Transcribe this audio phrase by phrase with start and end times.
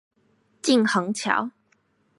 [0.63, 1.51] 靳珩橋